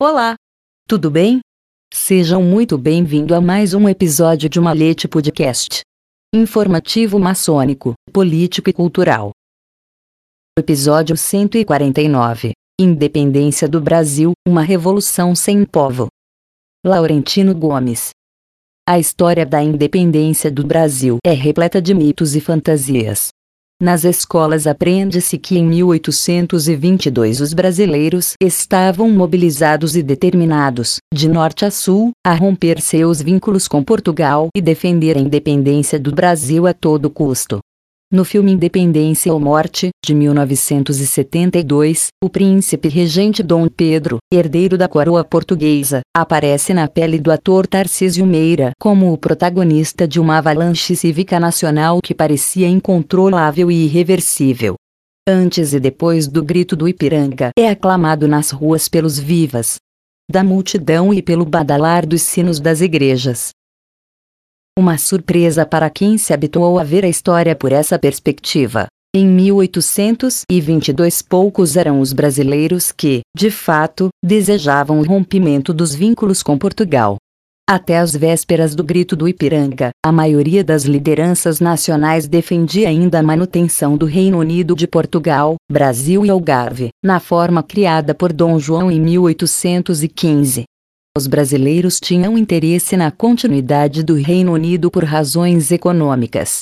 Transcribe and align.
Olá! 0.00 0.36
Tudo 0.86 1.10
bem? 1.10 1.40
Sejam 1.92 2.40
muito 2.40 2.78
bem-vindos 2.78 3.36
a 3.36 3.40
mais 3.40 3.74
um 3.74 3.88
episódio 3.88 4.48
de 4.48 4.60
Malete 4.60 5.08
Podcast. 5.08 5.80
Informativo 6.32 7.18
maçônico, 7.18 7.94
político 8.12 8.70
e 8.70 8.72
cultural. 8.72 9.32
Episódio 10.56 11.16
149. 11.16 12.52
Independência 12.80 13.68
do 13.68 13.80
Brasil, 13.80 14.30
uma 14.46 14.62
revolução 14.62 15.34
sem 15.34 15.64
povo. 15.64 16.06
Laurentino 16.86 17.52
Gomes. 17.52 18.10
A 18.88 19.00
história 19.00 19.44
da 19.44 19.60
independência 19.60 20.48
do 20.48 20.64
Brasil 20.64 21.18
é 21.26 21.32
repleta 21.32 21.82
de 21.82 21.92
mitos 21.92 22.36
e 22.36 22.40
fantasias. 22.40 23.30
Nas 23.80 24.04
escolas 24.04 24.66
aprende-se 24.66 25.38
que 25.38 25.56
em 25.56 25.64
1822 25.64 27.40
os 27.40 27.54
brasileiros 27.54 28.32
estavam 28.42 29.08
mobilizados 29.08 29.94
e 29.94 30.02
determinados, 30.02 30.96
de 31.14 31.28
norte 31.28 31.64
a 31.64 31.70
sul, 31.70 32.10
a 32.26 32.34
romper 32.34 32.80
seus 32.80 33.22
vínculos 33.22 33.68
com 33.68 33.84
Portugal 33.84 34.48
e 34.52 34.60
defender 34.60 35.16
a 35.16 35.20
independência 35.20 35.96
do 35.96 36.10
Brasil 36.10 36.66
a 36.66 36.74
todo 36.74 37.08
custo. 37.08 37.60
No 38.10 38.24
filme 38.24 38.52
Independência 38.52 39.30
ou 39.30 39.38
Morte, 39.38 39.90
de 40.02 40.14
1972, 40.14 42.06
o 42.24 42.30
príncipe 42.30 42.88
regente 42.88 43.42
Dom 43.42 43.68
Pedro, 43.68 44.16
herdeiro 44.32 44.78
da 44.78 44.88
coroa 44.88 45.22
portuguesa, 45.22 46.00
aparece 46.16 46.72
na 46.72 46.88
pele 46.88 47.18
do 47.18 47.30
ator 47.30 47.66
Tarcísio 47.66 48.24
Meira 48.24 48.70
como 48.80 49.12
o 49.12 49.18
protagonista 49.18 50.08
de 50.08 50.18
uma 50.18 50.38
avalanche 50.38 50.96
cívica 50.96 51.38
nacional 51.38 52.00
que 52.02 52.14
parecia 52.14 52.66
incontrolável 52.66 53.70
e 53.70 53.84
irreversível. 53.84 54.76
Antes 55.28 55.74
e 55.74 55.80
depois 55.80 56.26
do 56.26 56.42
grito 56.42 56.74
do 56.74 56.88
Ipiranga 56.88 57.50
é 57.58 57.68
aclamado 57.68 58.26
nas 58.26 58.50
ruas 58.50 58.88
pelos 58.88 59.18
vivas 59.18 59.76
da 60.30 60.42
multidão 60.42 61.12
e 61.12 61.20
pelo 61.20 61.44
badalar 61.44 62.06
dos 62.06 62.22
sinos 62.22 62.58
das 62.58 62.80
igrejas. 62.80 63.50
Uma 64.78 64.96
surpresa 64.96 65.66
para 65.66 65.90
quem 65.90 66.16
se 66.16 66.32
habituou 66.32 66.78
a 66.78 66.84
ver 66.84 67.04
a 67.04 67.08
história 67.08 67.56
por 67.56 67.72
essa 67.72 67.98
perspectiva. 67.98 68.86
Em 69.12 69.26
1822 69.26 71.20
poucos 71.20 71.76
eram 71.76 72.00
os 72.00 72.12
brasileiros 72.12 72.92
que, 72.92 73.22
de 73.36 73.50
fato, 73.50 74.08
desejavam 74.24 75.00
o 75.00 75.02
rompimento 75.04 75.72
dos 75.72 75.96
vínculos 75.96 76.44
com 76.44 76.56
Portugal. 76.56 77.16
Até 77.68 77.98
as 77.98 78.14
vésperas 78.14 78.76
do 78.76 78.84
grito 78.84 79.16
do 79.16 79.26
Ipiranga, 79.26 79.90
a 80.00 80.12
maioria 80.12 80.62
das 80.62 80.84
lideranças 80.84 81.58
nacionais 81.58 82.28
defendia 82.28 82.88
ainda 82.88 83.18
a 83.18 83.22
manutenção 83.22 83.96
do 83.96 84.06
Reino 84.06 84.38
Unido 84.38 84.76
de 84.76 84.86
Portugal, 84.86 85.56
Brasil 85.68 86.24
e 86.24 86.30
Algarve, 86.30 86.90
na 87.04 87.18
forma 87.18 87.64
criada 87.64 88.14
por 88.14 88.32
Dom 88.32 88.60
João 88.60 88.92
em 88.92 89.00
1815. 89.00 90.62
Os 91.18 91.26
brasileiros 91.26 91.98
tinham 91.98 92.38
interesse 92.38 92.96
na 92.96 93.10
continuidade 93.10 94.04
do 94.04 94.14
Reino 94.14 94.52
Unido 94.52 94.88
por 94.88 95.02
razões 95.02 95.72
econômicas. 95.72 96.60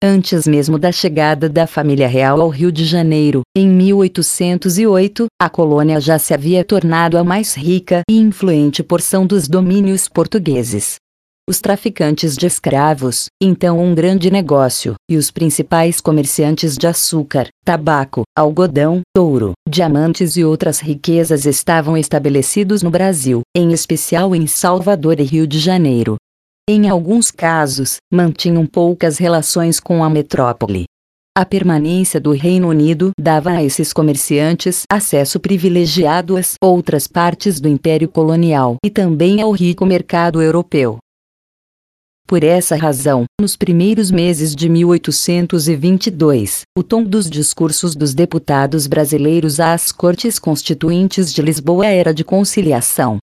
Antes 0.00 0.46
mesmo 0.46 0.78
da 0.78 0.92
chegada 0.92 1.48
da 1.48 1.66
família 1.66 2.06
real 2.06 2.40
ao 2.40 2.48
Rio 2.48 2.70
de 2.70 2.84
Janeiro, 2.84 3.40
em 3.56 3.66
1808, 3.66 5.26
a 5.42 5.50
colônia 5.50 6.00
já 6.00 6.20
se 6.20 6.32
havia 6.32 6.64
tornado 6.64 7.18
a 7.18 7.24
mais 7.24 7.56
rica 7.56 8.02
e 8.08 8.16
influente 8.16 8.80
porção 8.80 9.26
dos 9.26 9.48
domínios 9.48 10.06
portugueses 10.06 10.98
os 11.48 11.60
traficantes 11.60 12.36
de 12.36 12.44
escravos, 12.44 13.26
então 13.40 13.78
um 13.78 13.94
grande 13.94 14.32
negócio, 14.32 14.94
e 15.08 15.16
os 15.16 15.30
principais 15.30 16.00
comerciantes 16.00 16.76
de 16.76 16.88
açúcar, 16.88 17.48
tabaco, 17.64 18.22
algodão, 18.36 19.00
ouro, 19.16 19.52
diamantes 19.68 20.36
e 20.36 20.44
outras 20.44 20.80
riquezas 20.80 21.46
estavam 21.46 21.96
estabelecidos 21.96 22.82
no 22.82 22.90
Brasil, 22.90 23.42
em 23.56 23.72
especial 23.72 24.34
em 24.34 24.48
Salvador 24.48 25.20
e 25.20 25.22
Rio 25.22 25.46
de 25.46 25.60
Janeiro. 25.60 26.16
Em 26.68 26.88
alguns 26.88 27.30
casos, 27.30 27.98
mantinham 28.12 28.66
poucas 28.66 29.18
relações 29.18 29.78
com 29.78 30.02
a 30.02 30.10
metrópole. 30.10 30.84
A 31.38 31.44
permanência 31.44 32.18
do 32.18 32.32
Reino 32.32 32.68
Unido 32.68 33.10
dava 33.20 33.50
a 33.50 33.62
esses 33.62 33.92
comerciantes 33.92 34.82
acesso 34.90 35.38
privilegiado 35.38 36.36
às 36.36 36.54
outras 36.60 37.06
partes 37.06 37.60
do 37.60 37.68
Império 37.68 38.08
Colonial 38.08 38.76
e 38.84 38.90
também 38.90 39.40
ao 39.40 39.52
rico 39.52 39.86
mercado 39.86 40.42
europeu. 40.42 40.98
Por 42.26 42.42
essa 42.42 42.74
razão, 42.74 43.24
nos 43.40 43.54
primeiros 43.54 44.10
meses 44.10 44.52
de 44.52 44.68
1822, 44.68 46.62
o 46.76 46.82
tom 46.82 47.04
dos 47.04 47.30
discursos 47.30 47.94
dos 47.94 48.14
deputados 48.14 48.88
brasileiros 48.88 49.60
às 49.60 49.92
Cortes 49.92 50.36
Constituintes 50.36 51.32
de 51.32 51.40
Lisboa 51.40 51.86
era 51.86 52.12
de 52.12 52.24
conciliação. 52.24 53.18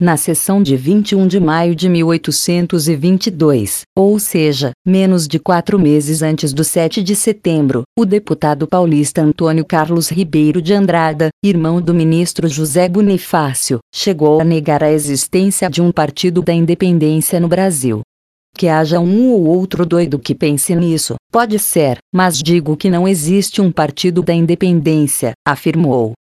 Na 0.00 0.16
sessão 0.16 0.62
de 0.62 0.74
21 0.74 1.26
de 1.26 1.38
maio 1.38 1.74
de 1.74 1.86
1822, 1.86 3.82
ou 3.94 4.18
seja, 4.18 4.70
menos 4.86 5.28
de 5.28 5.38
quatro 5.38 5.78
meses 5.78 6.22
antes 6.22 6.54
do 6.54 6.64
7 6.64 7.02
de 7.02 7.14
setembro, 7.14 7.82
o 7.98 8.06
deputado 8.06 8.66
paulista 8.66 9.20
Antônio 9.20 9.66
Carlos 9.66 10.08
Ribeiro 10.08 10.62
de 10.62 10.72
Andrada, 10.72 11.28
irmão 11.44 11.78
do 11.78 11.92
ministro 11.92 12.48
José 12.48 12.88
Bonifácio, 12.88 13.80
chegou 13.94 14.40
a 14.40 14.44
negar 14.44 14.82
a 14.82 14.90
existência 14.90 15.68
de 15.68 15.82
um 15.82 15.92
partido 15.92 16.40
da 16.40 16.54
independência 16.54 17.38
no 17.38 17.48
Brasil. 17.48 18.00
Que 18.56 18.68
haja 18.68 18.98
um 18.98 19.32
ou 19.32 19.44
outro 19.44 19.84
doido 19.84 20.18
que 20.18 20.34
pense 20.34 20.74
nisso, 20.74 21.16
pode 21.30 21.58
ser, 21.58 21.98
mas 22.10 22.38
digo 22.38 22.74
que 22.74 22.88
não 22.88 23.06
existe 23.06 23.60
um 23.60 23.70
partido 23.70 24.22
da 24.22 24.32
independência, 24.32 25.32
afirmou. 25.46 26.14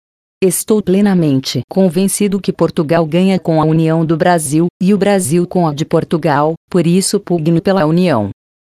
Estou 0.44 0.82
plenamente 0.82 1.62
convencido 1.70 2.42
que 2.42 2.52
Portugal 2.52 3.06
ganha 3.06 3.38
com 3.38 3.62
a 3.62 3.66
união 3.66 4.04
do 4.04 4.18
Brasil, 4.18 4.66
e 4.82 4.96
o 4.96 4.98
Brasil 4.98 5.46
com 5.46 5.68
a 5.68 5.74
de 5.74 5.86
Portugal, 5.86 6.56
por 6.72 6.88
isso 6.88 7.20
pugno 7.20 7.62
pela 7.62 7.86
união. 7.86 8.32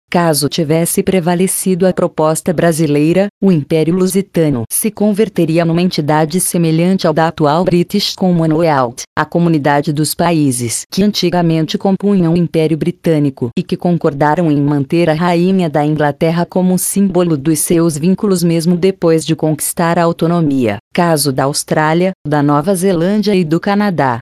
Caso 0.09 0.49
tivesse 0.49 1.03
prevalecido 1.03 1.85
a 1.85 1.93
proposta 1.93 2.51
brasileira, 2.51 3.27
o 3.39 3.51
Império 3.51 3.93
Lusitano 3.93 4.63
se 4.67 4.89
converteria 4.89 5.63
numa 5.63 5.83
entidade 5.83 6.39
semelhante 6.39 7.05
ao 7.05 7.13
da 7.13 7.27
atual 7.27 7.63
British 7.63 8.15
Commonwealth, 8.15 9.03
a 9.15 9.23
comunidade 9.23 9.93
dos 9.93 10.15
países 10.15 10.81
que 10.91 11.03
antigamente 11.03 11.77
compunham 11.77 12.33
o 12.33 12.37
Império 12.37 12.75
Britânico 12.75 13.51
e 13.55 13.61
que 13.61 13.77
concordaram 13.77 14.51
em 14.51 14.59
manter 14.59 15.11
a 15.11 15.13
Rainha 15.13 15.69
da 15.69 15.85
Inglaterra 15.85 16.43
como 16.43 16.79
símbolo 16.79 17.37
dos 17.37 17.59
seus 17.59 17.95
vínculos 17.95 18.41
mesmo 18.41 18.75
depois 18.75 19.23
de 19.23 19.35
conquistar 19.35 19.99
a 19.99 20.03
autonomia, 20.03 20.79
caso 20.91 21.31
da 21.31 21.43
Austrália, 21.43 22.13
da 22.27 22.41
Nova 22.41 22.73
Zelândia 22.73 23.35
e 23.35 23.43
do 23.43 23.59
Canadá. 23.59 24.19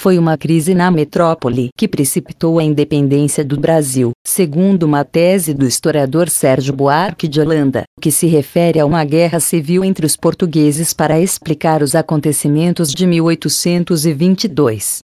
Foi 0.00 0.16
uma 0.16 0.38
crise 0.38 0.76
na 0.76 0.92
metrópole 0.92 1.70
que 1.76 1.88
precipitou 1.88 2.60
a 2.60 2.62
independência 2.62 3.44
do 3.44 3.58
Brasil, 3.58 4.12
segundo 4.24 4.84
uma 4.84 5.04
tese 5.04 5.52
do 5.52 5.66
historiador 5.66 6.28
Sérgio 6.28 6.72
Buarque 6.72 7.26
de 7.26 7.40
Holanda, 7.40 7.82
que 8.00 8.12
se 8.12 8.28
refere 8.28 8.78
a 8.78 8.86
uma 8.86 9.04
guerra 9.04 9.40
civil 9.40 9.84
entre 9.84 10.06
os 10.06 10.14
portugueses 10.14 10.92
para 10.92 11.18
explicar 11.18 11.82
os 11.82 11.96
acontecimentos 11.96 12.92
de 12.92 13.08
1822. 13.08 15.00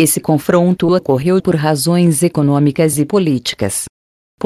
Esse 0.00 0.20
confronto 0.20 0.94
ocorreu 0.94 1.42
por 1.42 1.56
razões 1.56 2.22
econômicas 2.22 3.00
e 3.00 3.04
políticas 3.04 3.86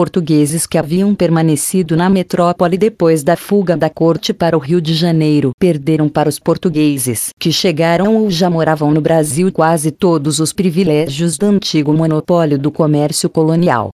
portugueses 0.00 0.66
que 0.66 0.78
haviam 0.78 1.14
permanecido 1.14 1.96
na 1.96 2.08
metrópole 2.08 2.78
depois 2.78 3.22
da 3.22 3.36
fuga 3.36 3.76
da 3.76 3.90
corte 3.90 4.32
para 4.32 4.56
o 4.56 4.60
Rio 4.60 4.80
de 4.80 4.94
Janeiro 4.94 5.50
perderam 5.58 6.08
para 6.08 6.28
os 6.28 6.38
portugueses 6.38 7.30
que 7.38 7.52
chegaram 7.52 8.16
ou 8.16 8.30
já 8.30 8.48
moravam 8.48 8.90
no 8.92 9.00
Brasil 9.00 9.52
quase 9.52 9.90
todos 9.90 10.38
os 10.38 10.52
privilégios 10.52 11.36
do 11.36 11.46
antigo 11.46 11.92
monopólio 11.92 12.58
do 12.58 12.70
comércio 12.70 13.28
colonial. 13.28 13.90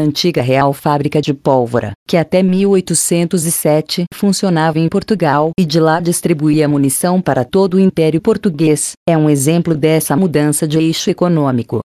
Antiga 0.00 0.40
Real 0.40 0.72
Fábrica 0.72 1.20
de 1.20 1.34
Pólvora, 1.34 1.90
que 2.06 2.16
até 2.16 2.40
1807 2.40 4.04
funcionava 4.14 4.78
em 4.78 4.88
Portugal 4.88 5.50
e 5.58 5.64
de 5.64 5.80
lá 5.80 5.98
distribuía 5.98 6.68
munição 6.68 7.20
para 7.20 7.44
todo 7.44 7.74
o 7.74 7.80
Império 7.80 8.20
Português, 8.20 8.92
é 9.08 9.18
um 9.18 9.28
exemplo 9.28 9.74
dessa 9.74 10.14
mudança 10.14 10.68
de 10.68 10.78
eixo 10.78 11.10
econômico 11.10 11.80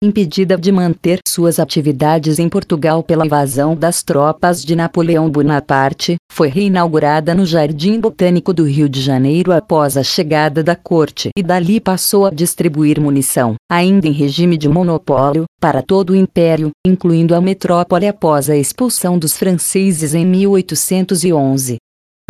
impedida 0.00 0.56
de 0.56 0.70
manter 0.70 1.18
suas 1.26 1.58
atividades 1.58 2.38
em 2.38 2.48
Portugal 2.48 3.02
pela 3.02 3.26
invasão 3.26 3.74
das 3.74 4.00
tropas 4.00 4.62
de 4.62 4.76
Napoleão 4.76 5.28
Bonaparte, 5.28 6.16
foi 6.32 6.46
reinaugurada 6.48 7.34
no 7.34 7.44
Jardim 7.44 7.98
Botânico 7.98 8.52
do 8.52 8.62
Rio 8.64 8.88
de 8.88 9.02
Janeiro 9.02 9.50
após 9.50 9.96
a 9.96 10.04
chegada 10.04 10.62
da 10.62 10.76
corte 10.76 11.30
e 11.36 11.42
dali 11.42 11.80
passou 11.80 12.26
a 12.26 12.30
distribuir 12.30 13.00
munição, 13.00 13.56
ainda 13.68 14.06
em 14.06 14.12
regime 14.12 14.56
de 14.56 14.68
monopólio, 14.68 15.46
para 15.60 15.82
todo 15.82 16.10
o 16.10 16.16
império, 16.16 16.70
incluindo 16.86 17.34
a 17.34 17.40
metrópole 17.40 18.06
após 18.06 18.48
a 18.48 18.56
expulsão 18.56 19.18
dos 19.18 19.36
franceses 19.36 20.14
em 20.14 20.24
1811. 20.24 21.78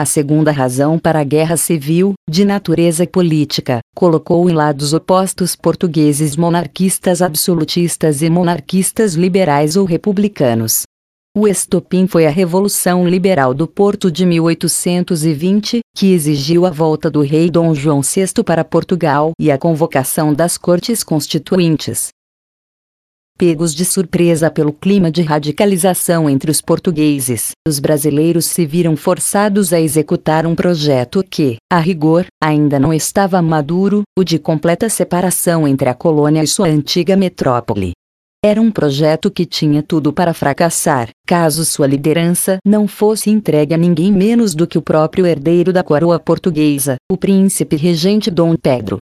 A 0.00 0.05
segunda 0.05 0.53
razão 0.53 0.97
para 0.97 1.19
a 1.19 1.25
guerra 1.25 1.56
civil, 1.56 2.15
de 2.31 2.45
natureza 2.45 3.05
política, 3.05 3.81
colocou 3.97 4.49
em 4.49 4.53
lados 4.53 4.93
opostos 4.93 5.56
portugueses 5.56 6.37
monarquistas 6.37 7.21
absolutistas 7.21 8.23
e 8.23 8.31
monarquistas 8.31 9.15
liberais 9.15 9.75
ou 9.75 9.85
republicanos. 9.85 10.83
O 11.37 11.49
estopim 11.49 12.06
foi 12.06 12.27
a 12.27 12.31
Revolução 12.31 13.09
Liberal 13.09 13.53
do 13.53 13.67
Porto 13.67 14.09
de 14.09 14.25
1820, 14.25 15.81
que 15.97 16.12
exigiu 16.12 16.65
a 16.65 16.71
volta 16.71 17.11
do 17.11 17.21
rei 17.21 17.51
Dom 17.51 17.75
João 17.75 18.01
VI 18.01 18.44
para 18.47 18.65
Portugal 18.65 19.33
e 19.37 19.51
a 19.51 19.59
convocação 19.59 20.33
das 20.33 20.56
Cortes 20.56 21.03
Constituintes. 21.03 22.11
Pegos 23.38 23.73
de 23.73 23.85
surpresa 23.85 24.50
pelo 24.50 24.73
clima 24.73 25.12
de 25.12 25.23
radicalização 25.23 26.29
entre 26.29 26.50
os 26.50 26.61
portugueses, 26.61 27.52
os 27.69 27.79
brasileiros 27.79 28.46
se 28.46 28.67
viram 28.67 28.96
forçados 28.96 29.73
a 29.73 29.81
executar 29.81 30.44
um 30.44 30.56
projeto 30.56 31.23
que, 31.23 31.56
a 31.73 31.79
rigor, 31.79 32.26
ainda 32.43 32.81
não 32.81 32.93
estava 32.93 33.40
maduro, 33.40 34.02
o 34.19 34.25
de 34.25 34.40
completa 34.40 34.88
separação 34.88 35.69
entre 35.69 35.88
a 35.88 35.94
colônia 35.94 36.43
e 36.43 36.49
sua 36.49 36.67
antiga 36.67 37.17
metrópole. 37.17 37.93
Era 38.44 38.61
um 38.61 38.73
projeto 38.73 39.31
que 39.31 39.46
tinha 39.46 39.84
tudo 39.84 40.12
para 40.12 40.34
fracassar, 40.34 41.11
caso 41.25 41.64
sua 41.64 41.87
liderança 41.87 42.58
não 42.67 42.88
fosse 42.88 43.31
entregue 43.31 43.73
a 43.73 43.79
ninguém 43.79 44.11
menos 44.11 44.52
do 44.52 44.67
que 44.67 44.79
o 44.79 44.82
próprio 44.82 45.25
herdeiro 45.25 45.73
da 45.73 45.84
coroa 45.84 46.19
portuguesa, 46.19 46.96
o 47.08 47.17
príncipe 47.17 47.76
regente 47.76 48.32
Dom 48.32 48.56
Pedro. 48.56 48.99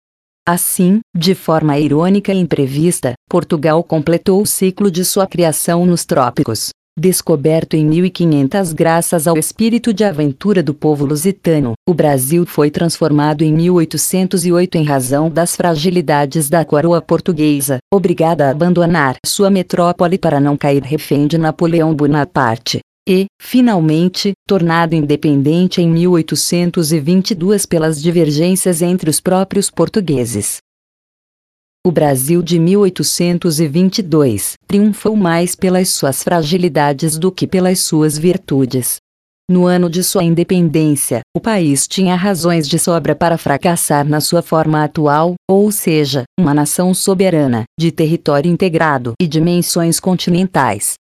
Assim, 0.48 1.00
de 1.12 1.34
forma 1.34 1.80
irônica 1.80 2.32
e 2.32 2.40
imprevista, 2.40 3.14
Portugal 3.28 3.84
completou 3.84 4.40
o 4.44 4.46
ciclo 4.46 4.92
de 4.92 5.04
sua 5.04 5.26
criação 5.26 5.88
nos 5.88 6.06
trópicos. 6.06 6.70
Descoberto 6.96 7.74
em 7.74 7.84
1500 7.84 8.72
graças 8.72 9.28
ao 9.28 9.40
espírito 9.40 9.92
de 9.92 10.04
aventura 10.04 10.62
do 10.62 10.72
povo 10.72 11.04
lusitano, 11.04 11.74
o 11.90 11.96
Brasil 11.96 12.46
foi 12.46 12.70
transformado 12.70 13.42
em 13.42 13.52
1808 13.52 14.78
em 14.78 14.84
razão 14.84 15.32
das 15.32 15.56
fragilidades 15.56 16.48
da 16.48 16.64
coroa 16.64 17.02
portuguesa, 17.02 17.80
obrigada 17.92 18.46
a 18.46 18.52
abandonar 18.52 19.16
sua 19.26 19.50
metrópole 19.50 20.20
para 20.20 20.40
não 20.40 20.56
cair 20.56 20.84
refém 20.84 21.26
de 21.26 21.40
Napoleão 21.40 21.92
Bonaparte 21.94 22.82
e, 23.08 23.26
finalmente, 23.40 24.34
tornado 24.48 24.96
independente 24.96 25.82
em 25.82 25.90
1822 25.90 27.66
pelas 27.66 28.02
divergências 28.02 28.82
entre 28.82 29.10
os 29.10 29.20
próprios 29.20 29.70
portugueses. 29.70 30.58
O 31.86 31.92
Brasil 31.92 32.42
de 32.42 32.58
1822 32.58 34.54
triunfou 34.66 35.16
mais 35.16 35.56
pelas 35.56 35.90
suas 35.90 36.24
fragilidades 36.24 37.16
do 37.16 37.32
que 37.32 37.46
pelas 37.46 37.80
suas 37.80 38.18
virtudes. 38.18 38.98
No 39.48 39.68
ano 39.68 39.88
de 39.88 40.04
sua 40.04 40.24
independência, 40.24 41.22
o 41.38 41.40
país 41.40 41.88
tinha 41.88 42.16
razões 42.16 42.68
de 42.68 42.80
sobra 42.80 43.16
para 43.16 43.38
fracassar 43.38 44.04
na 44.04 44.20
sua 44.20 44.42
forma 44.42 44.84
atual, 44.84 45.36
ou 45.48 45.72
seja, 45.72 46.24
uma 46.40 46.56
nação 46.56 46.92
soberana, 46.96 47.66
de 47.80 47.92
território 47.92 48.52
integrado 48.52 49.14
e 49.22 49.28
dimensões 49.28 50.00
continentais, 50.00 50.96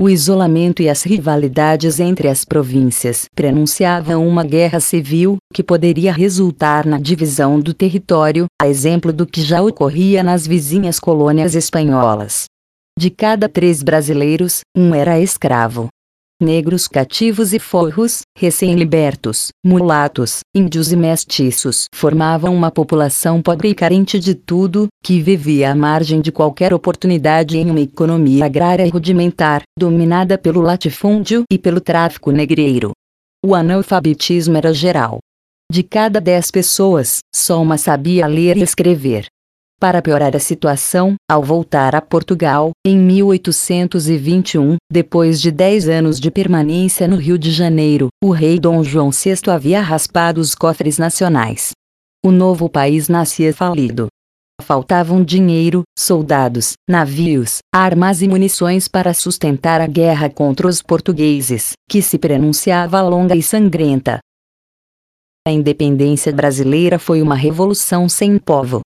o 0.00 0.08
isolamento 0.08 0.80
e 0.80 0.88
as 0.88 1.02
rivalidades 1.02 1.98
entre 1.98 2.28
as 2.28 2.44
províncias 2.44 3.26
prenunciavam 3.34 4.26
uma 4.26 4.44
guerra 4.44 4.78
civil, 4.78 5.38
que 5.52 5.62
poderia 5.62 6.12
resultar 6.12 6.86
na 6.86 7.00
divisão 7.00 7.58
do 7.58 7.74
território, 7.74 8.46
a 8.62 8.68
exemplo 8.68 9.12
do 9.12 9.26
que 9.26 9.42
já 9.42 9.60
ocorria 9.60 10.22
nas 10.22 10.46
vizinhas 10.46 11.00
colônias 11.00 11.56
espanholas. 11.56 12.44
De 12.96 13.10
cada 13.10 13.48
três 13.48 13.82
brasileiros, 13.82 14.60
um 14.76 14.94
era 14.94 15.20
escravo 15.20 15.88
negros 16.40 16.86
cativos 16.86 17.52
e 17.52 17.58
forros, 17.58 18.22
recém-libertos, 18.36 19.48
mulatos, 19.64 20.40
índios 20.54 20.92
e 20.92 20.96
mestiços 20.96 21.86
formavam 21.94 22.54
uma 22.54 22.70
população 22.70 23.42
pobre 23.42 23.70
e 23.70 23.74
carente 23.74 24.18
de 24.18 24.34
tudo, 24.34 24.86
que 25.02 25.20
vivia 25.20 25.72
à 25.72 25.74
margem 25.74 26.20
de 26.20 26.30
qualquer 26.30 26.72
oportunidade 26.72 27.58
em 27.58 27.70
uma 27.70 27.80
economia 27.80 28.44
agrária 28.44 28.88
rudimentar, 28.90 29.62
dominada 29.78 30.38
pelo 30.38 30.60
latifúndio 30.60 31.42
e 31.50 31.58
pelo 31.58 31.80
tráfico 31.80 32.30
negreiro. 32.30 32.92
O 33.44 33.54
analfabetismo 33.54 34.56
era 34.56 34.72
geral. 34.72 35.18
De 35.70 35.82
cada 35.82 36.20
dez 36.20 36.50
pessoas, 36.50 37.18
só 37.34 37.60
uma 37.60 37.76
sabia 37.76 38.26
ler 38.26 38.56
e 38.56 38.62
escrever. 38.62 39.26
Para 39.80 40.02
piorar 40.02 40.34
a 40.34 40.40
situação, 40.40 41.14
ao 41.30 41.40
voltar 41.40 41.94
a 41.94 42.00
Portugal, 42.00 42.72
em 42.84 42.98
1821, 42.98 44.76
depois 44.90 45.40
de 45.40 45.52
dez 45.52 45.88
anos 45.88 46.18
de 46.18 46.32
permanência 46.32 47.06
no 47.06 47.14
Rio 47.14 47.38
de 47.38 47.52
Janeiro, 47.52 48.08
o 48.20 48.32
rei 48.32 48.58
Dom 48.58 48.82
João 48.82 49.10
VI 49.12 49.48
havia 49.48 49.80
raspado 49.80 50.40
os 50.40 50.52
cofres 50.52 50.98
nacionais. 50.98 51.70
O 52.26 52.32
novo 52.32 52.68
país 52.68 53.08
nascia 53.08 53.54
falido. 53.54 54.08
Faltavam 54.60 55.22
dinheiro, 55.22 55.84
soldados, 55.96 56.72
navios, 56.90 57.58
armas 57.72 58.20
e 58.20 58.26
munições 58.26 58.88
para 58.88 59.14
sustentar 59.14 59.80
a 59.80 59.86
guerra 59.86 60.28
contra 60.28 60.66
os 60.66 60.82
portugueses, 60.82 61.74
que 61.88 62.02
se 62.02 62.18
pronunciava 62.18 63.00
longa 63.00 63.36
e 63.36 63.42
sangrenta. 63.44 64.18
A 65.46 65.52
independência 65.52 66.32
brasileira 66.32 66.98
foi 66.98 67.22
uma 67.22 67.36
revolução 67.36 68.08
sem 68.08 68.36
povo. 68.38 68.80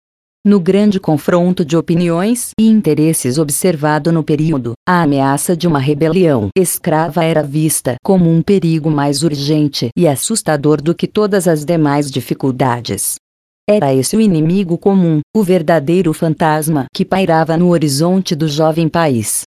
No 0.43 0.59
grande 0.59 0.99
confronto 0.99 1.67
de 1.67 1.77
opiniões 1.77 2.53
e 2.59 2.67
interesses 2.67 3.37
observado 3.37 4.11
no 4.11 4.25
período, 4.25 4.73
a 4.89 5.03
ameaça 5.03 5.55
de 5.55 5.69
uma 5.69 5.79
rebelião 5.79 6.49
escrava 6.57 7.23
era 7.23 7.43
vista 7.43 7.97
como 8.03 8.31
um 8.31 8.41
perigo 8.41 8.91
mais 8.91 9.23
urgente 9.23 9.91
e 9.95 10.09
assustador 10.09 10.81
do 10.81 10.95
que 10.95 11.07
todas 11.07 11.47
as 11.47 11.63
demais 11.63 12.11
dificuldades. 12.11 13.17
Era 13.69 13.93
esse 13.93 14.17
o 14.17 14.21
inimigo 14.21 14.79
comum, 14.79 15.21
o 15.37 15.43
verdadeiro 15.43 16.11
fantasma 16.15 16.87
que 16.95 17.05
pairava 17.05 17.59
no 17.59 17.69
horizonte 17.69 18.35
do 18.35 18.49
jovem 18.49 18.89
país 18.89 19.43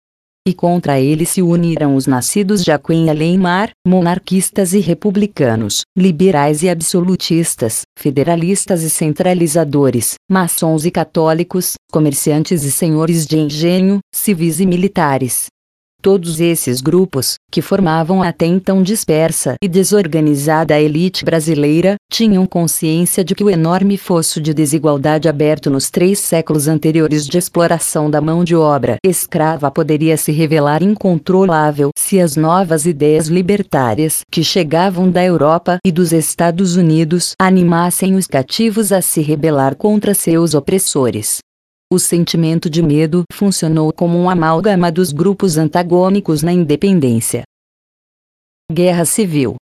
e 0.48 0.54
contra 0.54 1.00
ele 1.00 1.26
se 1.26 1.42
uniram 1.42 1.96
os 1.96 2.08
nascidos 2.08 2.64
de 2.64 2.72
Aquém 2.72 3.10
Aleimar, 3.10 3.72
monarquistas 3.86 4.74
e 4.74 4.80
republicanos, 4.80 5.82
liberais 5.96 6.64
e 6.64 6.70
absolutistas, 6.70 7.82
federalistas 7.98 8.82
e 8.82 8.90
centralizadores, 8.90 10.16
maçons 10.30 10.86
e 10.86 10.92
católicos, 10.92 11.74
comerciantes 11.92 12.64
e 12.64 12.72
senhores 12.72 13.26
de 13.26 13.38
engenho, 13.38 14.00
civis 14.14 14.60
e 14.60 14.66
militares, 14.66 15.48
Todos 16.02 16.42
esses 16.42 16.82
grupos, 16.82 17.36
que 17.52 17.62
formavam 17.62 18.24
a 18.24 18.32
até 18.32 18.46
então 18.46 18.82
dispersa 18.82 19.56
e 19.62 19.68
desorganizada 19.68 20.80
elite 20.80 21.24
brasileira, 21.24 21.96
tinham 22.12 22.46
consciência 22.48 23.24
de 23.24 23.36
que 23.36 23.44
o 23.44 23.50
enorme 23.50 23.98
fosso 23.98 24.42
de 24.42 24.54
desigualdade 24.54 25.30
aberto 25.30 25.70
nos 25.70 25.92
três 25.92 26.18
séculos 26.18 26.68
anteriores 26.68 27.28
de 27.28 27.38
exploração 27.38 28.10
da 28.10 28.20
mão 28.20 28.44
de 28.44 28.56
obra 28.56 28.96
escrava 29.06 29.70
poderia 29.70 30.18
se 30.18 30.32
revelar 30.32 30.82
incontrolável 30.82 31.92
se 31.96 32.20
as 32.20 32.36
novas 32.36 32.86
ideias 32.86 33.28
libertárias 33.28 34.22
que 34.32 34.44
chegavam 34.44 35.12
da 35.12 35.24
Europa 35.24 35.78
e 35.86 35.92
dos 35.92 36.12
Estados 36.12 36.76
Unidos 36.76 37.34
animassem 37.40 38.16
os 38.16 38.26
cativos 38.26 38.92
a 38.92 39.02
se 39.02 39.22
rebelar 39.22 39.76
contra 39.76 40.14
seus 40.16 40.56
opressores. 40.56 41.40
O 41.94 42.00
sentimento 42.00 42.70
de 42.70 42.82
medo 42.82 43.26
funcionou 43.34 43.92
como 43.92 44.18
um 44.18 44.30
amálgama 44.30 44.90
dos 44.90 45.12
grupos 45.12 45.58
antagônicos 45.58 46.42
na 46.42 46.54
independência. 46.54 47.44
Guerra 48.72 49.04
Civil 49.04 49.58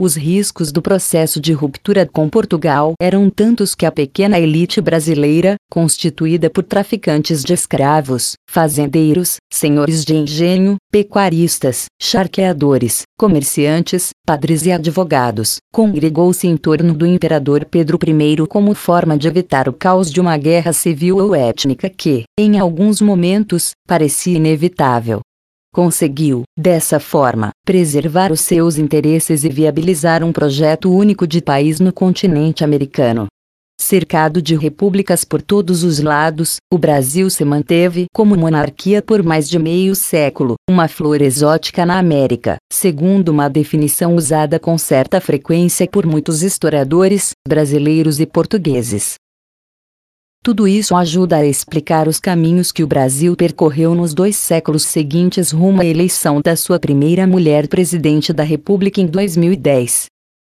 os 0.00 0.16
riscos 0.16 0.70
do 0.70 0.80
processo 0.80 1.40
de 1.40 1.52
ruptura 1.52 2.06
com 2.06 2.28
Portugal 2.28 2.94
eram 3.00 3.28
tantos 3.28 3.74
que 3.74 3.84
a 3.84 3.90
pequena 3.90 4.38
elite 4.38 4.80
brasileira, 4.80 5.56
constituída 5.68 6.48
por 6.48 6.62
traficantes 6.62 7.42
de 7.42 7.52
escravos, 7.52 8.34
fazendeiros, 8.48 9.38
senhores 9.52 10.04
de 10.04 10.14
engenho, 10.14 10.76
pecuaristas, 10.92 11.86
charqueadores, 12.00 13.02
comerciantes, 13.18 14.10
padres 14.24 14.66
e 14.66 14.70
advogados, 14.70 15.56
congregou-se 15.72 16.46
em 16.46 16.56
torno 16.56 16.94
do 16.94 17.04
imperador 17.04 17.64
Pedro 17.64 17.98
I 18.06 18.46
como 18.46 18.74
forma 18.74 19.18
de 19.18 19.26
evitar 19.26 19.68
o 19.68 19.72
caos 19.72 20.12
de 20.12 20.20
uma 20.20 20.36
guerra 20.36 20.72
civil 20.72 21.18
ou 21.18 21.34
étnica 21.34 21.90
que, 21.90 22.22
em 22.38 22.56
alguns 22.56 23.00
momentos, 23.00 23.72
parecia 23.86 24.36
inevitável. 24.36 25.20
Conseguiu, 25.72 26.42
dessa 26.58 26.98
forma, 26.98 27.50
preservar 27.64 28.32
os 28.32 28.40
seus 28.40 28.78
interesses 28.78 29.44
e 29.44 29.48
viabilizar 29.48 30.24
um 30.24 30.32
projeto 30.32 30.90
único 30.90 31.26
de 31.26 31.42
país 31.42 31.78
no 31.78 31.92
continente 31.92 32.64
americano. 32.64 33.26
Cercado 33.80 34.42
de 34.42 34.56
repúblicas 34.56 35.24
por 35.24 35.40
todos 35.40 35.84
os 35.84 36.00
lados, 36.00 36.56
o 36.72 36.76
Brasil 36.76 37.30
se 37.30 37.44
manteve 37.44 38.06
como 38.12 38.36
monarquia 38.36 39.00
por 39.00 39.22
mais 39.22 39.48
de 39.48 39.56
meio 39.56 39.94
século, 39.94 40.56
uma 40.68 40.88
flor 40.88 41.22
exótica 41.22 41.86
na 41.86 41.96
América, 41.96 42.56
segundo 42.72 43.28
uma 43.28 43.48
definição 43.48 44.16
usada 44.16 44.58
com 44.58 44.76
certa 44.76 45.20
frequência 45.20 45.86
por 45.86 46.04
muitos 46.04 46.42
historiadores, 46.42 47.30
brasileiros 47.46 48.18
e 48.18 48.26
portugueses. 48.26 49.14
Tudo 50.48 50.66
isso 50.66 50.96
ajuda 50.96 51.36
a 51.36 51.44
explicar 51.44 52.08
os 52.08 52.18
caminhos 52.18 52.72
que 52.72 52.82
o 52.82 52.86
Brasil 52.86 53.36
percorreu 53.36 53.94
nos 53.94 54.14
dois 54.14 54.34
séculos 54.34 54.82
seguintes 54.82 55.50
rumo 55.50 55.82
à 55.82 55.84
eleição 55.84 56.40
da 56.40 56.56
sua 56.56 56.80
primeira 56.80 57.26
mulher 57.26 57.68
presidente 57.68 58.32
da 58.32 58.44
República 58.44 58.98
em 58.98 59.06
2010. 59.06 60.06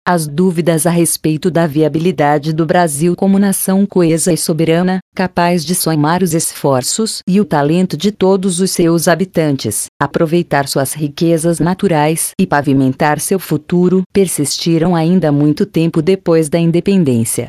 as 0.06 0.28
dúvidas 0.28 0.86
a 0.86 0.90
respeito 0.90 1.50
da 1.50 1.66
viabilidade 1.66 2.52
do 2.52 2.66
Brasil 2.66 3.16
como 3.16 3.38
nação 3.38 3.86
coesa 3.86 4.34
e 4.34 4.36
soberana, 4.36 4.98
capaz 5.14 5.64
de 5.64 5.74
somar 5.74 6.22
os 6.22 6.34
esforços 6.34 7.22
e 7.26 7.40
o 7.40 7.44
talento 7.46 7.96
de 7.96 8.12
todos 8.12 8.60
os 8.60 8.72
seus 8.72 9.08
habitantes, 9.08 9.86
aproveitar 9.98 10.68
suas 10.68 10.92
riquezas 10.92 11.58
naturais 11.58 12.32
e 12.38 12.46
pavimentar 12.46 13.18
seu 13.18 13.38
futuro, 13.38 14.02
persistiram 14.12 14.94
ainda 14.94 15.32
muito 15.32 15.64
tempo 15.64 16.02
depois 16.02 16.50
da 16.50 16.58
independência. 16.58 17.48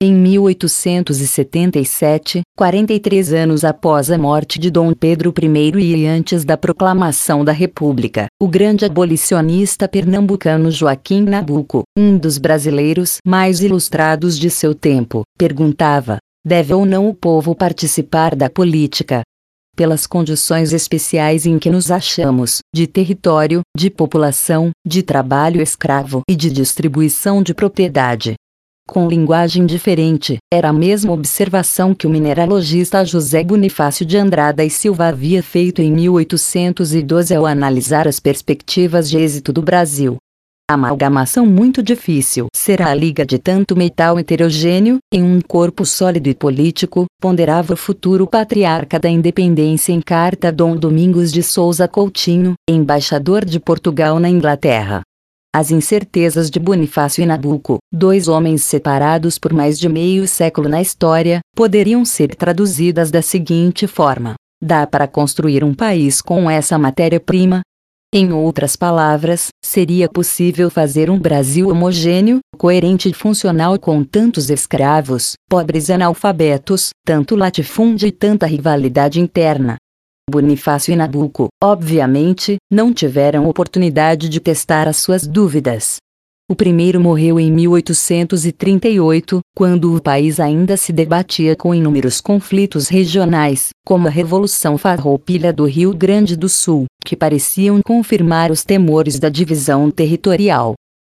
Em 0.00 0.14
1877, 0.14 2.42
43 2.56 3.32
anos 3.32 3.64
após 3.64 4.12
a 4.12 4.16
morte 4.16 4.56
de 4.56 4.70
Dom 4.70 4.94
Pedro 4.94 5.34
I 5.36 5.72
e 5.80 6.06
antes 6.06 6.44
da 6.44 6.56
proclamação 6.56 7.44
da 7.44 7.50
República, 7.50 8.28
o 8.40 8.46
grande 8.46 8.84
abolicionista 8.84 9.88
pernambucano 9.88 10.70
Joaquim 10.70 11.22
Nabuco, 11.22 11.82
um 11.98 12.16
dos 12.16 12.38
brasileiros 12.38 13.16
mais 13.26 13.60
ilustrados 13.60 14.38
de 14.38 14.48
seu 14.50 14.72
tempo, 14.72 15.22
perguntava: 15.36 16.18
deve 16.46 16.72
ou 16.72 16.86
não 16.86 17.08
o 17.08 17.14
povo 17.14 17.52
participar 17.52 18.36
da 18.36 18.48
política? 18.48 19.22
Pelas 19.74 20.06
condições 20.06 20.72
especiais 20.72 21.44
em 21.44 21.58
que 21.58 21.70
nos 21.70 21.90
achamos, 21.90 22.60
de 22.72 22.86
território, 22.86 23.62
de 23.76 23.90
população, 23.90 24.70
de 24.86 25.02
trabalho 25.02 25.60
escravo 25.60 26.22
e 26.30 26.36
de 26.36 26.52
distribuição 26.52 27.42
de 27.42 27.52
propriedade, 27.52 28.36
com 28.88 29.06
linguagem 29.06 29.66
diferente, 29.66 30.38
era 30.52 30.70
a 30.70 30.72
mesma 30.72 31.12
observação 31.12 31.94
que 31.94 32.06
o 32.06 32.10
mineralogista 32.10 33.04
José 33.04 33.44
Bonifácio 33.44 34.06
de 34.06 34.16
Andrada 34.16 34.64
e 34.64 34.70
Silva 34.70 35.08
havia 35.08 35.42
feito 35.42 35.82
em 35.82 35.92
1812 35.92 37.34
ao 37.34 37.44
analisar 37.44 38.08
as 38.08 38.18
perspectivas 38.18 39.10
de 39.10 39.18
êxito 39.18 39.52
do 39.52 39.60
Brasil. 39.60 40.16
A 40.70 40.74
amalgamação 40.74 41.44
muito 41.44 41.82
difícil 41.82 42.46
será 42.54 42.90
a 42.90 42.94
liga 42.94 43.26
de 43.26 43.38
tanto 43.38 43.76
metal 43.76 44.18
heterogêneo, 44.18 44.98
em 45.12 45.22
um 45.22 45.40
corpo 45.40 45.84
sólido 45.84 46.28
e 46.28 46.34
político, 46.34 47.04
ponderava 47.20 47.74
o 47.74 47.76
futuro 47.76 48.26
patriarca 48.26 48.98
da 48.98 49.08
independência 49.08 49.92
em 49.92 50.00
carta 50.00 50.50
Dom 50.50 50.76
Domingos 50.76 51.30
de 51.30 51.42
Souza 51.42 51.86
Coutinho, 51.86 52.54
embaixador 52.68 53.44
de 53.44 53.60
Portugal 53.60 54.18
na 54.18 54.30
Inglaterra. 54.30 55.02
As 55.54 55.70
incertezas 55.70 56.50
de 56.50 56.60
Bonifácio 56.60 57.22
e 57.22 57.26
Nabucco, 57.26 57.78
dois 57.90 58.28
homens 58.28 58.62
separados 58.62 59.38
por 59.38 59.52
mais 59.52 59.78
de 59.78 59.88
meio 59.88 60.28
século 60.28 60.68
na 60.68 60.82
história, 60.82 61.40
poderiam 61.56 62.04
ser 62.04 62.34
traduzidas 62.34 63.10
da 63.10 63.22
seguinte 63.22 63.86
forma: 63.86 64.34
dá 64.62 64.86
para 64.86 65.08
construir 65.08 65.64
um 65.64 65.72
país 65.72 66.20
com 66.20 66.50
essa 66.50 66.78
matéria-prima? 66.78 67.62
Em 68.12 68.32
outras 68.32 68.76
palavras, 68.76 69.48
seria 69.64 70.08
possível 70.08 70.70
fazer 70.70 71.10
um 71.10 71.18
Brasil 71.18 71.68
homogêneo, 71.68 72.40
coerente 72.56 73.08
e 73.08 73.14
funcional 73.14 73.78
com 73.78 74.04
tantos 74.04 74.50
escravos, 74.50 75.32
pobres 75.48 75.88
analfabetos, 75.88 76.90
tanto 77.06 77.36
latifúndio 77.36 78.06
e 78.06 78.12
tanta 78.12 78.46
rivalidade 78.46 79.18
interna, 79.18 79.76
Bonifácio 80.28 80.92
e 80.92 80.96
Nabucco, 80.96 81.48
obviamente, 81.62 82.56
não 82.70 82.92
tiveram 82.92 83.48
oportunidade 83.48 84.28
de 84.28 84.38
testar 84.38 84.86
as 84.86 84.98
suas 84.98 85.26
dúvidas. 85.26 85.96
O 86.50 86.56
primeiro 86.56 86.98
morreu 86.98 87.38
em 87.38 87.52
1838, 87.52 89.40
quando 89.54 89.94
o 89.94 90.00
país 90.00 90.40
ainda 90.40 90.78
se 90.78 90.94
debatia 90.94 91.54
com 91.54 91.74
inúmeros 91.74 92.22
conflitos 92.22 92.88
regionais, 92.88 93.68
como 93.86 94.06
a 94.06 94.10
Revolução 94.10 94.78
Farroupilha 94.78 95.52
do 95.52 95.66
Rio 95.66 95.94
Grande 95.94 96.36
do 96.36 96.48
Sul, 96.48 96.86
que 97.04 97.14
pareciam 97.14 97.80
confirmar 97.84 98.50
os 98.50 98.64
temores 98.64 99.18
da 99.18 99.28
divisão 99.28 99.90
territorial. 99.90 100.74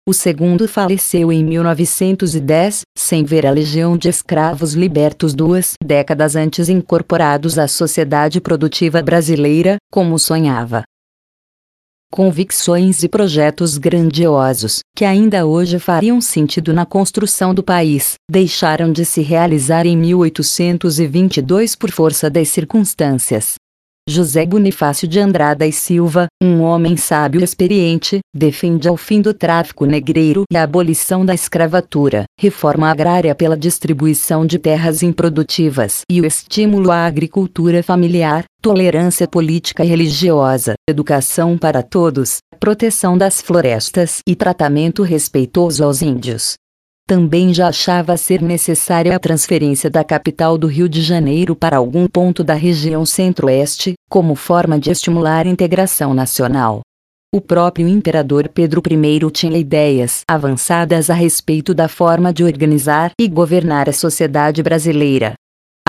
O 0.09 0.13
segundo 0.13 0.67
faleceu 0.67 1.31
em 1.31 1.45
1910, 1.45 2.81
sem 2.97 3.23
ver 3.23 3.45
a 3.45 3.51
legião 3.51 3.95
de 3.95 4.09
escravos 4.09 4.73
libertos 4.73 5.35
duas 5.35 5.73
décadas 5.85 6.35
antes 6.35 6.67
incorporados 6.67 7.59
à 7.59 7.67
sociedade 7.67 8.41
produtiva 8.41 9.03
brasileira, 9.03 9.77
como 9.91 10.17
sonhava. 10.17 10.81
Convicções 12.11 13.03
e 13.03 13.07
projetos 13.07 13.77
grandiosos, 13.77 14.79
que 14.97 15.05
ainda 15.05 15.45
hoje 15.45 15.77
fariam 15.77 16.19
sentido 16.19 16.73
na 16.73 16.87
construção 16.87 17.53
do 17.53 17.61
país, 17.61 18.15
deixaram 18.27 18.91
de 18.91 19.05
se 19.05 19.21
realizar 19.21 19.85
em 19.85 19.95
1822 19.95 21.75
por 21.75 21.91
força 21.91 22.31
das 22.31 22.49
circunstâncias, 22.49 23.57
José 24.09 24.43
Bonifácio 24.43 25.07
de 25.07 25.19
Andrada 25.19 25.67
e 25.67 25.71
Silva, 25.71 26.25
um 26.41 26.61
homem 26.61 26.97
sábio 26.97 27.41
e 27.41 27.43
experiente, 27.43 28.19
defende 28.35 28.89
o 28.89 28.97
fim 28.97 29.21
do 29.21 29.35
tráfico 29.35 29.85
negreiro 29.85 30.43
e 30.51 30.57
a 30.57 30.63
abolição 30.63 31.23
da 31.23 31.33
escravatura, 31.35 32.23
reforma 32.39 32.89
agrária 32.89 33.35
pela 33.35 33.55
distribuição 33.55 34.47
de 34.47 34.57
terras 34.57 35.03
improdutivas 35.03 36.01
e 36.09 36.19
o 36.19 36.25
estímulo 36.25 36.89
à 36.89 37.05
agricultura 37.05 37.83
familiar, 37.83 38.45
tolerância 38.59 39.27
política 39.27 39.85
e 39.85 39.87
religiosa, 39.87 40.73
educação 40.89 41.55
para 41.55 41.83
todos, 41.83 42.39
proteção 42.59 43.15
das 43.15 43.39
florestas 43.39 44.21
e 44.27 44.35
tratamento 44.35 45.03
respeitoso 45.03 45.83
aos 45.83 46.01
índios 46.01 46.55
também 47.09 47.51
já 47.51 47.69
achava 47.69 48.15
ser 48.17 48.39
necessária 48.39 49.15
a 49.15 49.19
transferência 49.19 49.89
da 49.89 50.03
capital 50.03 50.59
do 50.59 50.67
Rio 50.67 50.87
de 50.87 51.01
Janeiro 51.01 51.55
para 51.55 51.77
algum 51.77 52.05
ponto 52.05 52.43
da 52.43 52.53
região 52.53 53.03
centro-oeste, 53.03 53.95
como 54.07 54.35
forma 54.35 54.77
de 54.77 54.91
estimular 54.91 55.47
a 55.47 55.49
integração 55.49 56.13
nacional. 56.13 56.81
O 57.33 57.41
próprio 57.41 57.87
imperador 57.87 58.47
Pedro 58.47 58.79
I 58.87 59.31
tinha 59.31 59.57
ideias 59.57 60.21
avançadas 60.29 61.09
a 61.09 61.15
respeito 61.15 61.73
da 61.73 61.87
forma 61.87 62.31
de 62.31 62.43
organizar 62.43 63.09
e 63.19 63.27
governar 63.27 63.89
a 63.89 63.93
sociedade 63.93 64.61
brasileira, 64.61 65.33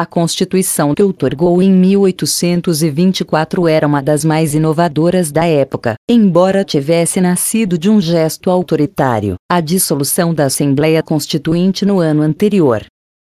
a 0.00 0.06
Constituição 0.06 0.94
que 0.94 1.02
outorgou 1.02 1.60
em 1.60 1.70
1824 1.70 3.68
era 3.68 3.86
uma 3.86 4.00
das 4.00 4.24
mais 4.24 4.54
inovadoras 4.54 5.30
da 5.30 5.44
época, 5.44 5.92
embora 6.08 6.64
tivesse 6.64 7.20
nascido 7.20 7.76
de 7.76 7.90
um 7.90 8.00
gesto 8.00 8.48
autoritário, 8.48 9.34
a 9.46 9.60
dissolução 9.60 10.32
da 10.32 10.46
Assembleia 10.46 11.02
Constituinte 11.02 11.84
no 11.84 11.98
ano 11.98 12.22
anterior. 12.22 12.82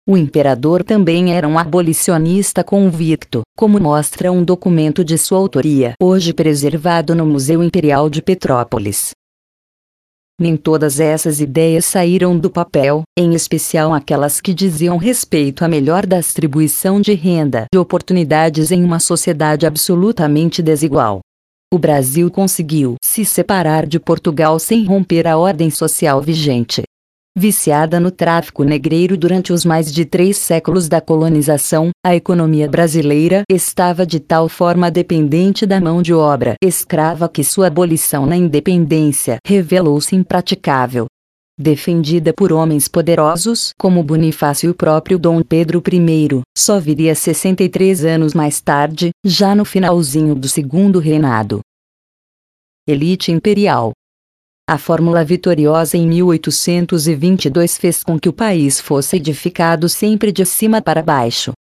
O 0.07 0.15
imperador 0.15 0.85
também 0.85 1.33
era 1.33 1.49
um 1.49 1.59
abolicionista 1.59 2.63
convicto, 2.63 3.41
como 3.57 3.81
mostra 3.81 4.31
um 4.31 4.45
documento 4.45 5.03
de 5.03 5.17
sua 5.17 5.39
autoria, 5.39 5.95
hoje 5.99 6.35
preservado 6.35 7.15
no 7.15 7.25
Museu 7.25 7.63
Imperial 7.63 8.11
de 8.11 8.21
Petrópolis. 8.21 9.13
Nem 10.41 10.57
todas 10.57 11.01
essas 11.01 11.41
ideias 11.41 11.85
saíram 11.85 12.39
do 12.39 12.49
papel, 12.49 13.03
em 13.19 13.35
especial 13.35 13.93
aquelas 13.93 14.41
que 14.41 14.55
diziam 14.55 14.97
respeito 14.97 15.65
à 15.65 15.69
melhor 15.69 16.07
distribuição 16.07 17.01
de 17.01 17.13
renda 17.13 17.67
e 17.75 17.77
oportunidades 17.77 18.71
em 18.71 18.85
uma 18.85 19.01
sociedade 19.01 19.67
absolutamente 19.67 20.63
desigual. 20.63 21.21
O 21.73 21.79
Brasil 21.79 22.31
conseguiu 22.31 22.95
se 23.05 23.25
separar 23.25 23.85
de 23.85 23.99
Portugal 23.99 24.59
sem 24.59 24.85
romper 24.85 25.27
a 25.27 25.37
ordem 25.37 25.71
social 25.71 26.23
vigente 26.23 26.83
viciada 27.39 28.01
no 28.01 28.11
tráfico 28.11 28.65
negreiro 28.65 29.17
durante 29.17 29.53
os 29.53 29.65
mais 29.65 29.93
de 29.93 30.05
três 30.05 30.37
séculos 30.37 30.89
da 30.89 31.01
colonização, 31.01 31.91
a 32.05 32.15
economia 32.15 32.69
brasileira 32.69 33.43
estava 33.51 34.05
de 34.05 34.21
tal 34.21 34.49
forma 34.49 34.91
dependente 34.91 35.65
da 35.65 35.81
mão 35.81 36.03
de 36.03 36.13
obra 36.13 36.57
escrava 36.63 37.29
que 37.29 37.45
sua 37.45 37.69
abolição 37.69 38.27
na 38.27 38.37
independência 38.37 39.39
revelou-se 39.47 40.15
impraticável. 40.15 41.07
Defendida 41.61 42.33
por 42.33 42.53
homens 42.53 42.87
poderosos 42.87 43.71
como 43.79 44.03
Bonifácio 44.03 44.69
e 44.69 44.71
o 44.71 44.75
próprio 44.75 45.19
Dom 45.19 45.43
Pedro 45.43 45.83
I, 45.93 46.41
só 46.57 46.79
viria 46.79 47.15
63 47.15 48.05
anos 48.05 48.35
mais 48.35 48.61
tarde, 48.61 49.11
já 49.25 49.55
no 49.55 49.65
finalzinho 49.65 50.35
do 50.35 50.49
segundo 50.49 50.99
reinado. 50.99 51.61
Elite 52.87 53.33
imperial 53.33 53.93
a 54.69 54.77
fórmula 54.77 55.25
vitoriosa 55.25 55.97
em 55.97 56.07
1822 56.07 57.79
fez 57.79 58.05
com 58.05 58.21
que 58.21 58.29
o 58.29 58.35
país 58.35 58.79
fosse 58.79 59.17
edificado 59.17 59.89
sempre 59.89 60.31
de 60.31 60.45
cima 60.45 60.83
para 60.83 61.03
baixo, 61.03 61.53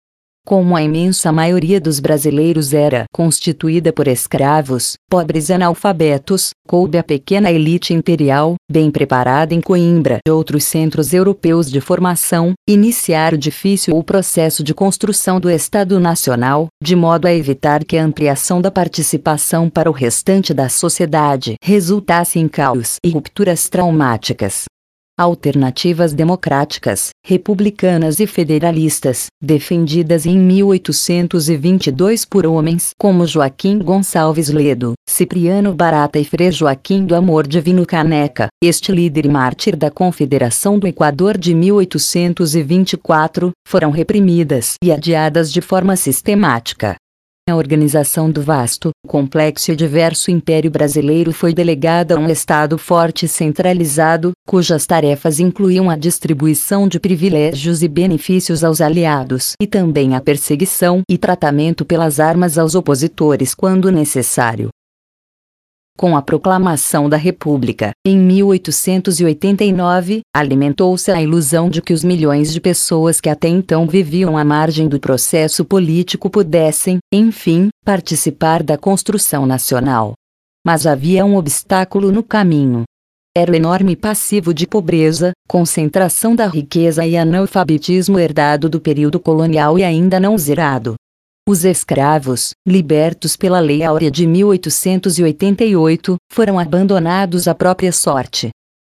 como 0.49 0.75
a 0.75 0.83
imensa 0.83 1.31
maioria 1.31 1.79
dos 1.79 2.01
brasileiros 2.01 2.73
era 2.73 3.05
constituída 3.13 3.93
por 3.93 4.09
escravos, 4.09 4.95
pobres 5.07 5.51
analfabetos, 5.51 6.53
coube 6.67 6.97
a 6.97 7.03
pequena 7.03 7.53
elite 7.53 7.93
imperial, 7.93 8.55
bem 8.67 8.91
preparada 8.91 9.53
em 9.53 9.61
Coimbra 9.61 10.21
e 10.27 10.31
outros 10.31 10.65
centros 10.65 11.13
europeus 11.13 11.71
de 11.71 11.83
formação, 11.83 12.55
iniciar 12.67 13.35
o 13.35 13.39
difícil 13.39 13.95
processo 14.03 14.65
de 14.65 14.73
construção 14.73 15.39
do 15.39 15.51
Estado 15.51 16.01
Nacional, 16.01 16.69
de 16.83 16.97
modo 16.97 17.27
a 17.27 17.35
evitar 17.35 17.85
que 17.85 17.99
a 17.99 18.03
ampliação 18.03 18.63
da 18.63 18.71
participação 18.71 19.69
para 19.69 19.91
o 19.91 19.93
restante 19.93 20.55
da 20.55 20.71
sociedade 20.71 21.57
resultasse 21.63 22.39
em 22.39 22.49
caos 22.49 22.97
e 23.05 23.11
rupturas 23.11 23.69
traumáticas. 23.69 24.65
Alternativas 25.19 26.13
democráticas, 26.13 27.11
republicanas 27.27 28.21
e 28.21 28.27
federalistas, 28.27 29.27
defendidas 29.43 30.25
em 30.25 30.39
1822 30.39 32.25
por 32.25 32.47
homens 32.47 32.91
como 32.97 33.27
Joaquim 33.27 33.81
Gonçalves 33.81 34.49
Ledo, 34.49 34.93
Cipriano 35.11 35.75
Barata 35.75 36.21
e 36.21 36.25
Frei 36.25 36.53
Joaquim 36.53 37.05
do 37.05 37.17
Amor 37.17 37.47
Divino 37.47 37.85
Caneca, 37.85 38.47
este 38.63 38.93
líder 38.93 39.27
e 39.27 39.29
mártir 39.29 39.75
da 39.77 39.91
Confederação 39.91 40.79
do 40.79 40.87
Equador 40.87 41.37
de 41.37 41.53
1824, 41.53 43.51
foram 43.67 43.91
reprimidas 43.91 44.75
e 44.83 44.93
adiadas 44.93 45.53
de 45.53 45.61
forma 45.61 45.97
sistemática. 45.97 46.95
A 47.49 47.57
organização 47.57 48.31
do 48.31 48.43
vasto, 48.43 48.91
complexo 49.07 49.73
e 49.73 49.77
diverso 49.77 50.31
Império 50.31 50.71
Brasileiro 50.71 51.33
foi 51.33 51.55
delegada 51.55 52.15
a 52.15 52.19
um 52.19 52.29
Estado 52.29 52.77
forte 52.77 53.25
e 53.25 53.29
centralizado, 53.29 54.33
cujas 54.47 54.85
tarefas 54.85 55.41
incluíam 55.41 55.89
a 55.89 55.97
distribuição 55.97 56.87
de 56.87 57.01
privilégios 57.01 57.83
e 57.83 57.89
benefícios 57.89 58.63
aos 58.63 58.83
aliados 58.83 59.55
e 59.59 59.67
também 59.67 60.15
a 60.15 60.21
perseguição 60.21 61.01
e 61.09 61.17
tratamento 61.17 61.87
pelas 61.87 62.21
armas 62.21 62.59
aos 62.59 62.75
opositores 62.75 63.55
quando 63.55 63.91
necessário 63.91 64.69
com 65.99 66.17
a 66.17 66.23
proclamação 66.23 67.09
da 67.09 67.17
República, 67.17 67.91
em 68.07 68.17
1889, 68.17 70.21
alimentou-se 70.33 71.11
a 71.11 71.21
ilusão 71.21 71.69
de 71.69 71.83
que 71.83 71.93
os 71.93 72.05
milhões 72.05 72.53
de 72.53 72.61
pessoas 72.61 73.21
que 73.21 73.29
até 73.29 73.49
então 73.49 73.85
viviam 73.85 74.39
à 74.39 74.45
margem 74.45 74.87
do 74.87 75.01
processo 75.01 75.65
político 75.65 76.31
pudessem, 76.31 76.99
enfim, 77.13 77.71
participar 77.85 78.63
da 78.63 78.79
construção 78.79 79.45
nacional. 79.45 80.13
Mas 80.65 80.87
havia 80.87 81.25
um 81.25 81.35
obstáculo 81.35 82.13
no 82.13 82.23
caminho. 82.23 82.85
Era 83.37 83.51
o 83.51 83.57
enorme 83.57 83.97
passivo 83.97 84.55
de 84.55 84.69
pobreza, 84.69 85.33
concentração 85.49 86.37
da 86.37 86.47
riqueza 86.47 87.05
e 87.05 87.17
analfabetismo 87.17 88.21
herdado 88.21 88.69
do 88.69 88.81
período 88.81 89.19
colonial 89.19 89.77
e 89.77 89.83
ainda 89.83 90.21
não 90.21 90.39
zerado. 90.39 90.95
Os 91.49 91.65
escravos, 91.65 92.51
libertos 92.67 93.35
pela 93.35 93.59
Lei 93.59 93.83
Áurea 93.83 94.11
de 94.11 94.27
1888, 94.27 96.17
foram 96.31 96.59
abandonados 96.59 97.49
à 97.49 97.55
própria 97.55 97.91
sorte. 97.91 98.51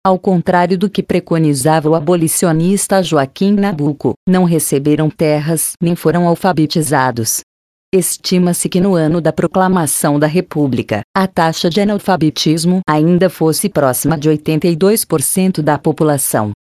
Ao 0.05 0.19
contrário 0.19 0.77
do 0.77 0.89
que 0.89 1.01
preconizava 1.01 1.89
o 1.89 1.95
abolicionista 1.95 3.01
Joaquim 3.01 3.53
Nabuco, 3.53 4.15
não 4.27 4.43
receberam 4.43 5.09
terras 5.09 5.71
nem 5.81 5.95
foram 5.95 6.27
alfabetizados. 6.27 7.39
Estima-se 7.95 8.67
que 8.67 8.81
no 8.81 8.95
ano 8.95 9.21
da 9.21 9.31
proclamação 9.31 10.19
da 10.19 10.27
República, 10.27 11.03
a 11.15 11.27
taxa 11.27 11.69
de 11.69 11.79
analfabetismo 11.79 12.81
ainda 12.85 13.29
fosse 13.29 13.69
próxima 13.69 14.17
de 14.17 14.29
82% 14.29 15.61
da 15.61 15.77
população. 15.77 16.51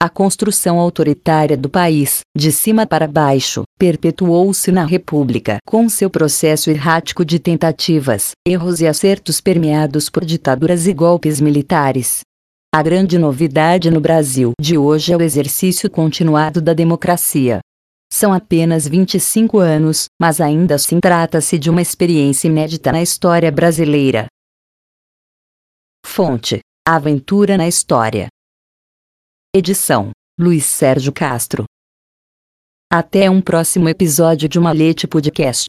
A 0.00 0.08
construção 0.08 0.78
autoritária 0.78 1.56
do 1.56 1.68
país, 1.68 2.20
de 2.36 2.52
cima 2.52 2.86
para 2.86 3.08
baixo, 3.08 3.64
perpetuou-se 3.76 4.70
na 4.70 4.84
República 4.84 5.58
com 5.66 5.88
seu 5.88 6.08
processo 6.08 6.70
errático 6.70 7.24
de 7.24 7.40
tentativas, 7.40 8.30
erros 8.46 8.80
e 8.80 8.86
acertos 8.86 9.40
permeados 9.40 10.08
por 10.08 10.24
ditaduras 10.24 10.86
e 10.86 10.92
golpes 10.92 11.40
militares. 11.40 12.20
A 12.72 12.80
grande 12.80 13.18
novidade 13.18 13.90
no 13.90 14.00
Brasil 14.00 14.52
de 14.60 14.78
hoje 14.78 15.12
é 15.12 15.16
o 15.16 15.22
exercício 15.22 15.90
continuado 15.90 16.62
da 16.62 16.72
democracia. 16.72 17.58
São 18.12 18.32
apenas 18.32 18.86
25 18.86 19.58
anos, 19.58 20.04
mas 20.20 20.40
ainda 20.40 20.76
assim 20.76 21.00
trata-se 21.00 21.58
de 21.58 21.68
uma 21.68 21.82
experiência 21.82 22.46
inédita 22.46 22.92
na 22.92 23.02
história 23.02 23.50
brasileira. 23.50 24.26
Fonte: 26.06 26.60
Aventura 26.86 27.56
na 27.56 27.66
História. 27.66 28.28
Edição: 29.54 30.10
Luiz 30.38 30.66
Sérgio 30.66 31.10
Castro. 31.10 31.64
Até 32.92 33.30
um 33.30 33.40
próximo 33.40 33.88
episódio 33.88 34.46
de 34.46 34.60
Malete 34.60 35.06
Podcast. 35.06 35.68